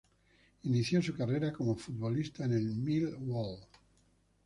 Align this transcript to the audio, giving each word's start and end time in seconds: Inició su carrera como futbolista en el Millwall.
Inició 0.63 0.99
su 1.03 1.15
carrera 1.15 1.53
como 1.53 1.75
futbolista 1.75 2.43
en 2.45 2.53
el 2.53 2.65
Millwall. 2.73 3.59